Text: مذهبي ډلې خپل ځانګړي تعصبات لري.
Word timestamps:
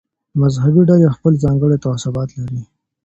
مذهبي 0.41 0.81
ډلې 0.89 1.07
خپل 1.15 1.33
ځانګړي 1.43 1.77
تعصبات 1.85 2.29
لري. 2.39 2.61